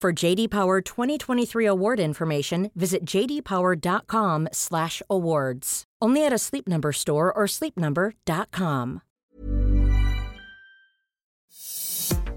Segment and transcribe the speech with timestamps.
[0.00, 5.84] For JD Power 2023 award information, visit jdpower.com/awards.
[6.00, 9.02] Only at a Sleep Number store or sleepnumber.com.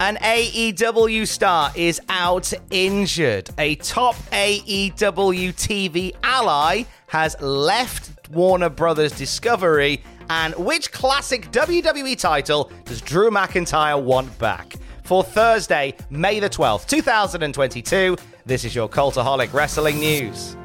[0.01, 3.49] An AEW star is out injured.
[3.57, 10.03] A top AEW TV ally has left Warner Brothers Discovery.
[10.29, 14.75] And which classic WWE title does Drew McIntyre want back?
[15.03, 18.15] For Thursday, May the 12th, 2022,
[18.45, 20.55] this is your Cultaholic Wrestling News.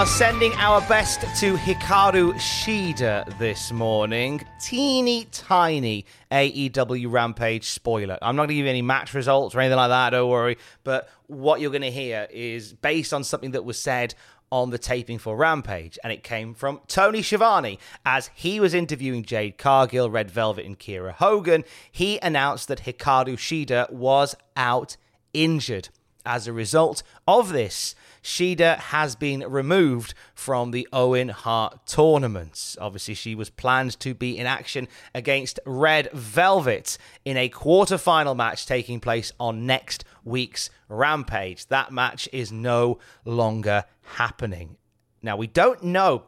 [0.00, 4.40] Are sending our best to Hikaru Shida this morning.
[4.58, 8.16] Teeny tiny AEW Rampage spoiler.
[8.22, 10.56] I'm not going to give you any match results or anything like that, don't worry.
[10.84, 14.14] But what you're going to hear is based on something that was said
[14.50, 17.78] on the taping for Rampage, and it came from Tony Schiavone.
[18.06, 23.34] As he was interviewing Jade Cargill, Red Velvet, and Kiera Hogan, he announced that Hikaru
[23.36, 24.96] Shida was out
[25.34, 25.90] injured.
[26.26, 32.76] As a result of this, Shida has been removed from the Owen Hart tournament.
[32.78, 38.66] Obviously, she was planned to be in action against Red Velvet in a quarter-final match
[38.66, 41.66] taking place on next week's Rampage.
[41.66, 44.76] That match is no longer happening.
[45.22, 46.24] Now, we don't know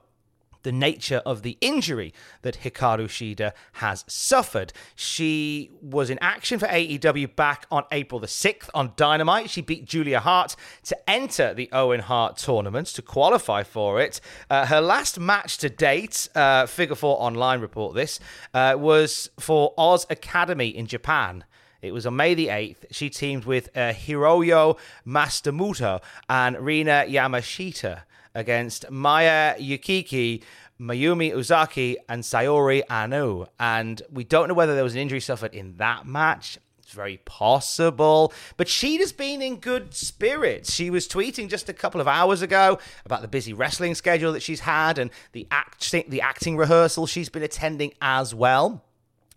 [0.62, 2.12] the nature of the injury
[2.42, 4.72] that Hikaru Shida has suffered.
[4.94, 9.50] She was in action for AEW back on April the 6th on Dynamite.
[9.50, 14.20] She beat Julia Hart to enter the Owen Hart tournament to qualify for it.
[14.48, 18.20] Uh, her last match to date, uh, Figure 4 Online report this,
[18.54, 21.44] uh, was for Oz Academy in Japan.
[21.80, 22.84] It was on May the 8th.
[22.92, 28.02] She teamed with uh, Hiroyo Matsumoto and Rina Yamashita
[28.34, 30.42] against Maya Yukihi,
[30.80, 33.46] Mayumi Ozaki, and Saori Anou.
[33.58, 36.58] And we don't know whether there was an injury suffered in that match.
[36.80, 38.32] It's very possible.
[38.56, 40.72] But she has been in good spirits.
[40.72, 44.42] She was tweeting just a couple of hours ago about the busy wrestling schedule that
[44.42, 48.84] she's had and the acting, the acting rehearsal she's been attending as well.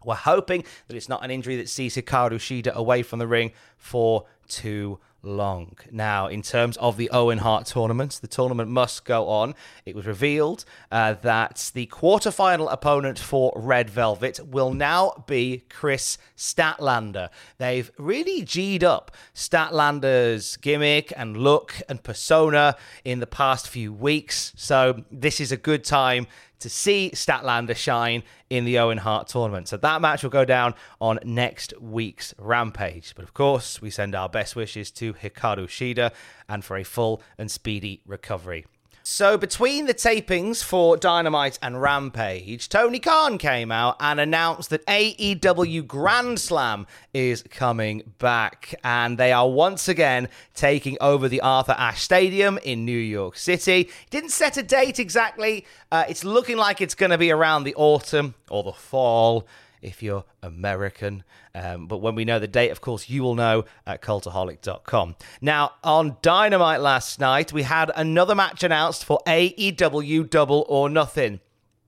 [0.03, 3.51] We're hoping that it's not an injury that sees Hikaru Shida away from the ring
[3.77, 5.77] for too long.
[5.91, 9.55] Now, in terms of the Owen Hart tournament, the tournament must go on.
[9.85, 16.17] It was revealed uh, that the quarterfinal opponent for Red Velvet will now be Kris
[16.37, 17.29] Statlander.
[17.57, 24.53] They've really G'd up Statlander's gimmick and look and persona in the past few weeks,
[24.55, 26.27] so this is a good time
[26.59, 29.67] to see Statlander shine in the Owen Hart tournament.
[29.67, 33.13] So that match will go down on next week's Rampage.
[33.15, 36.11] But of course, we send our best wishes to Hikaru Shida
[36.47, 38.65] and for a full and speedy recovery.
[39.07, 44.83] So, between the tapings for Dynamite and Rampage, Tony Khan came out and announced that
[44.87, 48.73] AEW Grand Slam is coming back.
[48.83, 53.91] And they are once again taking over the Arthur Ashe Stadium in New York City.
[54.09, 55.67] Didn't set a date exactly.
[55.91, 59.47] Uh, it's looking like it's going to be around the autumn or the fall
[59.85, 61.23] if you're American.
[61.53, 65.15] Um, but when we know the date, of course, you will know at cultaholic.com.
[65.41, 71.39] Now, on Dynamite last night, we had another match announced for AEW Double or Nothing.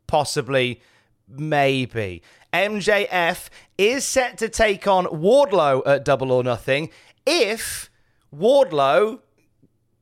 [0.05, 0.81] Possibly,
[1.27, 2.21] maybe.
[2.53, 6.89] MJF is set to take on Wardlow at Double or Nothing
[7.25, 7.89] if
[8.33, 9.19] Wardlow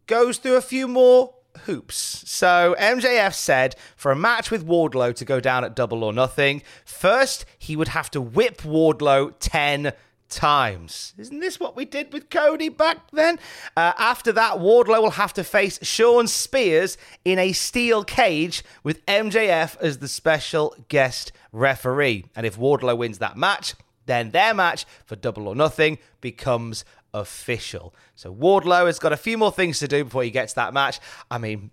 [0.06, 2.24] goes through a few more hoops.
[2.26, 6.62] So MJF said for a match with Wardlow to go down at double or nothing,
[6.86, 9.94] first he would have to whip Wardlow 10
[10.30, 11.14] times.
[11.18, 13.40] Isn't this what we did with Cody back then?
[13.76, 19.06] Uh, after that, Wardlow will have to face Shawn Spears in a steel cage with
[19.06, 22.26] MJF as the special guest referee.
[22.36, 23.76] And if Wardlow wins that match,
[24.06, 26.86] then their match for Double or Nothing becomes
[27.16, 27.96] official.
[28.16, 31.00] So Wardlow has got a few more things to do before he gets that match.
[31.32, 31.72] I mean,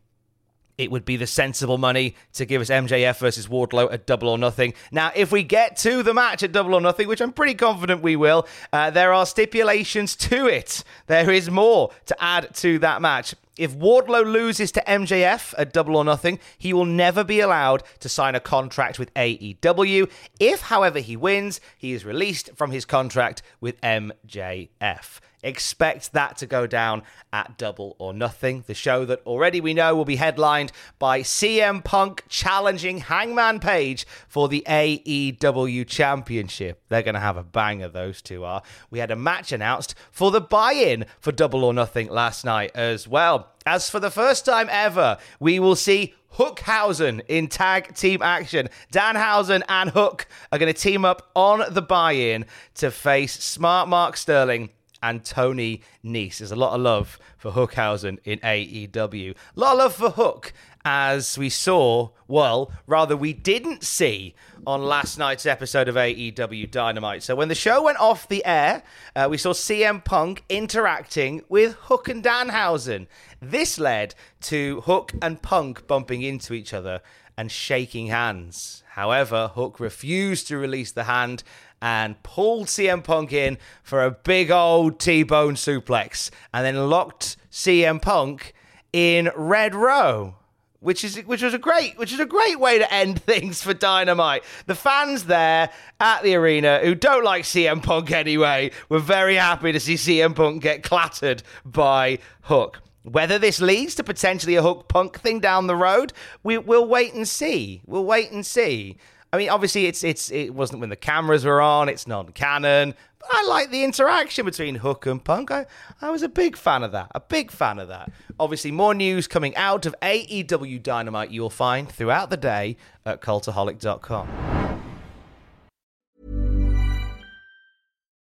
[0.78, 4.38] it would be the sensible money to give us MJF versus Wardlow at Double or
[4.38, 4.72] Nothing.
[4.90, 8.02] Now, if we get to the match at Double or Nothing, which I'm pretty confident
[8.02, 10.82] we will, uh, there are stipulations to it.
[11.06, 13.34] There is more to add to that match.
[13.58, 18.08] If Wardlow loses to MJF at Double or Nothing, he will never be allowed to
[18.08, 20.10] sign a contract with AEW.
[20.40, 25.20] If, however, he wins, he is released from his contract with MJF.
[25.42, 27.02] Expect that to go down
[27.32, 31.82] at Double or Nothing, the show that already we know will be headlined by CM
[31.82, 36.82] Punk challenging Hangman Page for the AEW Championship.
[36.88, 38.62] They're going to have a banger, those two are.
[38.90, 42.70] We had a match announced for the buy in for Double or Nothing last night
[42.74, 43.48] as well.
[43.66, 48.68] As for the first time ever, we will see Hookhausen in tag team action.
[48.92, 52.46] Danhausen and Hook are going to team up on the buy in
[52.76, 54.70] to face Smart Mark Sterling
[55.02, 56.38] and Tony Nese.
[56.38, 59.34] There's a lot of love for Hookhausen in AEW.
[59.56, 60.52] A lot of love for Hook,
[60.84, 64.34] as we saw, well, rather, we didn't see
[64.66, 67.22] on last night's episode of AEW Dynamite.
[67.22, 68.82] So when the show went off the air,
[69.14, 73.06] uh, we saw CM Punk interacting with Hook and Danhausen.
[73.40, 77.00] This led to Hook and Punk bumping into each other
[77.36, 78.82] and shaking hands.
[78.90, 81.42] However, Hook refused to release the hand
[81.82, 87.36] and pulled CM Punk in for a big old T bone suplex and then locked
[87.50, 88.54] CM Punk
[88.92, 90.34] in Redrum.
[90.78, 93.72] Which is which was a great which is a great way to end things for
[93.72, 94.42] Dynamite.
[94.66, 95.70] The fans there
[96.00, 100.34] at the arena who don't like CM Punk anyway were very happy to see CM
[100.34, 102.80] Punk get clattered by Hook.
[103.04, 106.12] Whether this leads to potentially a Hook Punk thing down the road,
[106.44, 107.82] we, will wait and see.
[107.84, 108.96] We'll wait and see.
[109.32, 111.88] I mean, obviously, it's it's it wasn't when the cameras were on.
[111.88, 112.94] It's non-canon.
[113.18, 115.50] But I like the interaction between Hook and Punk.
[115.50, 115.64] I,
[116.02, 117.10] I was a big fan of that.
[117.14, 118.12] A big fan of that.
[118.38, 122.76] Obviously, more news coming out of AEW Dynamite you'll find throughout the day
[123.06, 124.28] at cultaholic.com.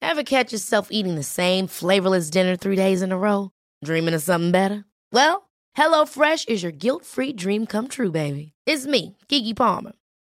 [0.01, 3.51] Ever catch yourself eating the same flavorless dinner three days in a row?
[3.85, 4.85] Dreaming of something better?
[5.13, 8.53] Well, HelloFresh is your guilt-free dream come true, baby.
[8.67, 9.93] It's me, Keke Palmer.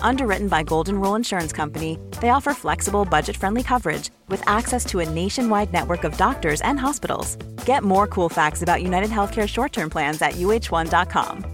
[0.00, 5.00] Underwritten by Golden Rule Insurance Company, they offer flexible, budget friendly coverage with access to
[5.00, 7.36] a nationwide network of doctors and hospitals.
[7.66, 11.44] Get more cool facts about United Healthcare short term plans at uh1.com.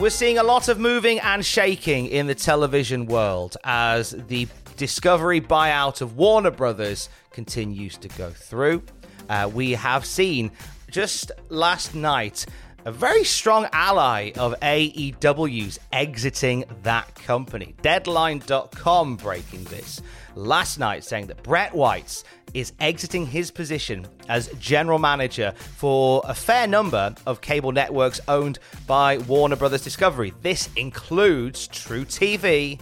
[0.00, 4.46] We're seeing a lot of moving and shaking in the television world as the
[4.78, 8.82] Discovery buyout of Warner Brothers continues to go through.
[9.28, 10.52] Uh, we have seen
[10.90, 12.46] just last night
[12.84, 17.74] a very strong ally of AEW's exiting that company.
[17.82, 20.00] Deadline.com breaking this
[20.34, 26.34] last night, saying that Brett Weitz is exiting his position as general manager for a
[26.34, 30.32] fair number of cable networks owned by Warner Brothers Discovery.
[30.42, 32.80] This includes truTV,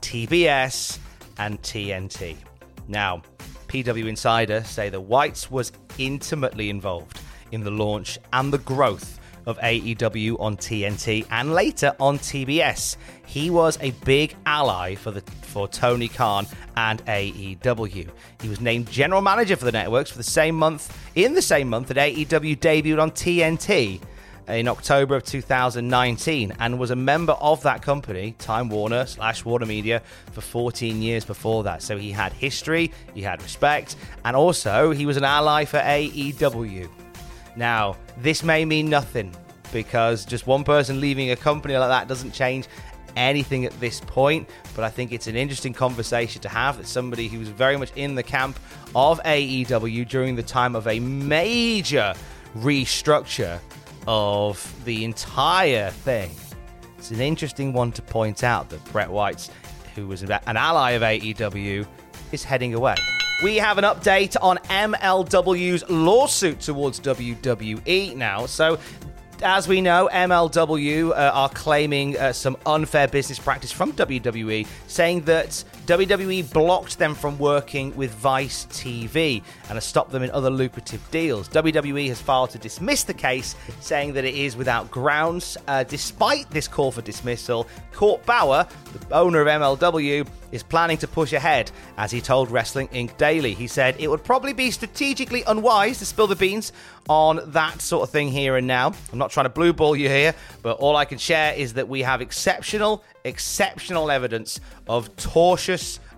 [0.00, 0.98] TBS,
[1.38, 2.36] and TNT.
[2.88, 3.22] Now,
[3.68, 9.58] PW Insider say that Weitz was intimately involved in the launch and the growth of
[9.58, 12.96] AEW on TNT and later on TBS.
[13.26, 16.46] He was a big ally for the for Tony Khan
[16.76, 18.08] and AEW.
[18.40, 21.68] He was named general manager for the networks for the same month in the same
[21.68, 24.00] month that AEW debuted on TNT
[24.48, 29.66] in October of 2019 and was a member of that company, Time Warner slash Warner
[29.66, 31.82] Media, for 14 years before that.
[31.82, 36.88] So he had history, he had respect, and also he was an ally for AEW.
[37.56, 39.34] Now, this may mean nothing
[39.72, 42.66] because just one person leaving a company like that doesn't change
[43.16, 47.28] anything at this point, but I think it's an interesting conversation to have that somebody
[47.28, 48.58] who was very much in the camp
[48.94, 52.14] of AEW during the time of a major
[52.56, 53.60] restructure
[54.06, 56.30] of the entire thing.
[56.98, 59.50] It's an interesting one to point out that Brett Weitz,
[59.94, 61.86] who was an ally of AEW,
[62.32, 62.96] is heading away.
[63.42, 68.46] We have an update on MLW's lawsuit towards WWE now.
[68.46, 68.78] So,
[69.42, 75.22] as we know, MLW uh, are claiming uh, some unfair business practice from WWE, saying
[75.22, 80.48] that WWE blocked them from working with Vice TV and has stopped them in other
[80.48, 81.46] lucrative deals.
[81.50, 85.58] WWE has filed to dismiss the case, saying that it is without grounds.
[85.68, 91.08] Uh, despite this call for dismissal, Court Bauer, the owner of MLW, is planning to
[91.08, 93.16] push ahead, as he told Wrestling Inc.
[93.18, 93.52] Daily.
[93.52, 96.72] He said it would probably be strategically unwise to spill the beans
[97.08, 98.94] on that sort of thing here and now.
[99.12, 101.88] I'm not trying to blue ball you here, but all I can share is that
[101.88, 105.14] we have exceptional exceptional evidence of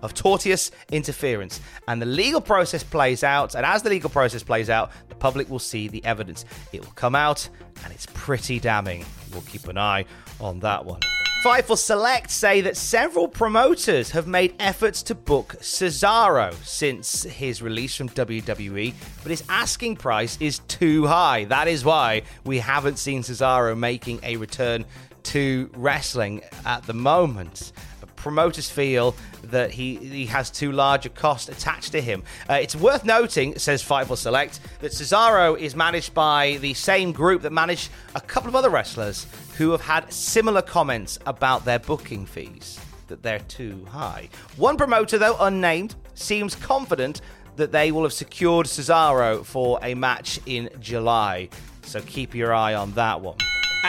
[0.01, 4.69] of tortious interference and the legal process plays out and as the legal process plays
[4.69, 7.47] out the public will see the evidence it will come out
[7.83, 10.05] and it's pretty damning we'll keep an eye
[10.39, 10.99] on that one
[11.43, 17.95] Fightful Select say that several promoters have made efforts to book Cesaro since his release
[17.95, 21.45] from WWE, but his asking price is too high.
[21.45, 24.83] That is why we haven't seen Cesaro making a return
[25.23, 27.71] to wrestling at the moment.
[28.27, 32.23] Promoters feel that he, he has too large a cost attached to him.
[32.49, 37.41] Uh, it's worth noting, says Fightful Select, that Cesaro is managed by the same group
[37.43, 39.25] that managed a couple of other wrestlers
[39.57, 44.27] who have had similar comments about their booking fees, that they're too high.
[44.57, 47.21] One promoter, though unnamed, seems confident
[47.55, 51.47] that they will have secured Cesaro for a match in July.
[51.83, 53.37] So keep your eye on that one.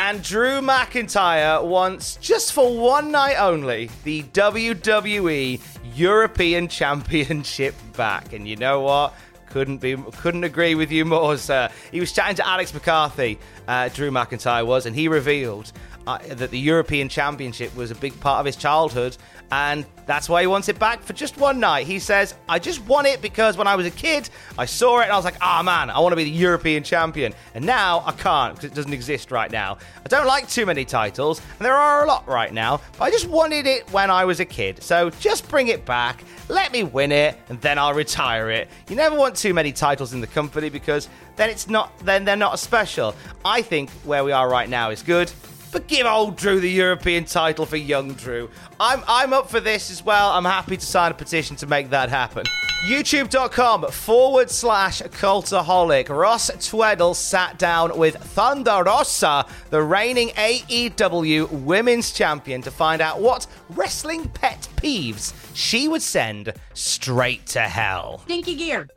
[0.01, 5.61] And Drew McIntyre wants, just for one night only, the WWE
[5.97, 8.33] European Championship back.
[8.33, 9.13] And you know what?
[9.47, 11.69] Couldn't be, couldn't agree with you more, sir.
[11.91, 15.73] He was chatting to Alex McCarthy, uh, Drew McIntyre was, and he revealed
[16.07, 19.17] uh, that the European Championship was a big part of his childhood,
[19.53, 21.87] and that's why he wants it back for just one night.
[21.87, 25.05] He says, I just want it because when I was a kid, I saw it
[25.05, 27.35] and I was like, ah, oh, man, I want to be the European champion.
[27.55, 29.77] And now I can't because it doesn't exist right now.
[30.05, 33.11] I don't like too many titles, and there are a lot right now, but I
[33.11, 34.83] just wanted it when I was a kid.
[34.83, 38.69] So just bring it back, let me win it, and then I'll retire it.
[38.89, 42.37] You never want too many titles in the company because then it's not then they're
[42.37, 43.15] not special.
[43.45, 45.33] I think where we are right now is good.
[45.71, 48.51] But give old Drew the European title for young Drew.
[48.81, 50.31] I'm I'm up for this as well.
[50.31, 52.45] I'm happy to sign a petition to make that happen.
[52.87, 56.09] YouTube.com forward slash cultaholic.
[56.09, 63.21] Ross Tweddle sat down with Thunder Rosa, the reigning AEW Women's Champion, to find out
[63.21, 68.21] what wrestling pet peeves she would send straight to hell.
[68.27, 68.89] Stinky gear.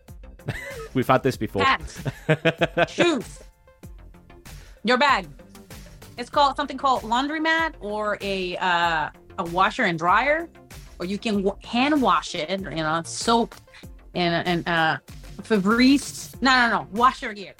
[0.93, 1.63] We've had this before.
[1.63, 2.01] Hats.
[2.93, 3.39] Shoes.
[4.83, 5.27] Your bag.
[6.17, 10.49] It's called something called laundromat or a uh, a washer and dryer,
[10.99, 12.49] or you can w- hand wash it.
[12.49, 13.55] You know, soap
[14.13, 14.97] and and uh,
[15.43, 16.39] Febreze.
[16.41, 16.87] No, no, no.
[16.91, 17.53] Wash your gear.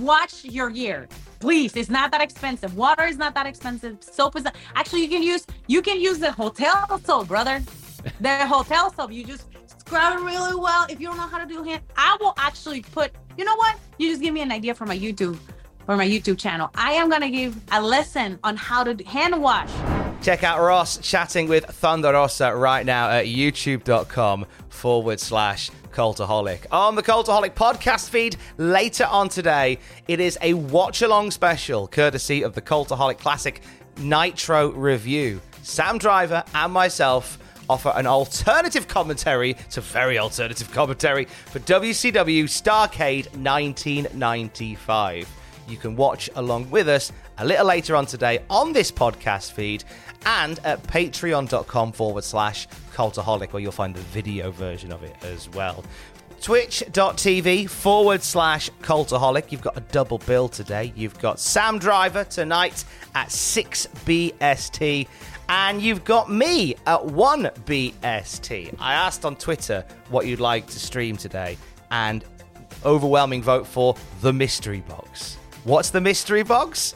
[0.00, 1.08] Wash your gear,
[1.38, 1.76] please.
[1.76, 2.76] It's not that expensive.
[2.76, 3.98] Water is not that expensive.
[4.00, 4.56] Soap is not.
[4.74, 7.62] Actually, you can use you can use the hotel soap, brother.
[8.20, 9.12] The hotel soap.
[9.12, 9.46] You just
[9.86, 10.86] scrub it really well.
[10.88, 13.12] If you don't know how to do hand, I will actually put.
[13.38, 13.78] You know what?
[13.98, 15.38] You just give me an idea for my YouTube
[15.86, 16.68] for my YouTube channel.
[16.74, 19.70] I am to give a lesson on how to hand wash.
[20.20, 26.66] Check out Ross chatting with Thunder Rosa right now at youtube.com forward slash Cultaholic.
[26.72, 29.78] On the Cultaholic podcast feed later on today,
[30.08, 33.62] it is a watch along special courtesy of the Cultaholic Classic
[33.98, 35.40] Nitro review.
[35.62, 43.26] Sam Driver and myself offer an alternative commentary, to very alternative commentary, for WCW Starcade
[43.36, 45.28] 1995
[45.68, 49.84] you can watch along with us a little later on today on this podcast feed
[50.24, 55.48] and at patreon.com forward slash cultaholic, where you'll find the video version of it as
[55.50, 55.84] well.
[56.40, 59.52] twitch.tv forward slash cultaholic.
[59.52, 60.92] You've got a double bill today.
[60.96, 65.06] You've got Sam Driver tonight at 6 BST.
[65.48, 68.76] And you've got me at 1 BST.
[68.80, 71.56] I asked on Twitter what you'd like to stream today,
[71.90, 72.24] and
[72.84, 75.36] overwhelming vote for the mystery box.
[75.64, 76.94] What's the mystery box?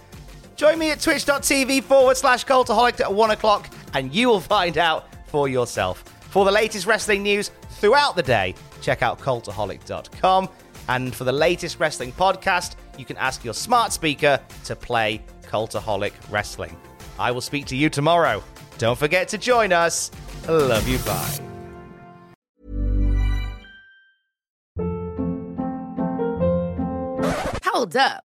[0.56, 5.06] Join me at twitch.tv forward slash cultaholic at 1 o'clock, and you will find out
[5.26, 6.04] for yourself.
[6.20, 10.48] For the latest wrestling news throughout the day, check out cultaholic.com.
[10.88, 16.12] And for the latest wrestling podcast, you can ask your smart speaker to play Cultaholic
[16.30, 16.76] Wrestling.
[17.20, 18.42] I will speak to you tomorrow.
[18.78, 20.10] Don't forget to join us.
[20.48, 20.98] Love you.
[21.00, 21.38] Bye.
[27.62, 28.24] Hold up.